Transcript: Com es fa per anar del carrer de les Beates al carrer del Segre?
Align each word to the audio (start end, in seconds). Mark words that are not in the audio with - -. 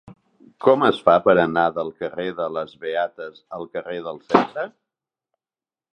Com 0.67 0.85
es 0.87 1.01
fa 1.09 1.17
per 1.27 1.35
anar 1.41 1.65
del 1.75 1.93
carrer 1.99 2.27
de 2.41 2.47
les 2.55 2.73
Beates 2.85 3.39
al 3.59 3.69
carrer 3.77 4.03
del 4.09 4.21
Segre? 4.33 4.69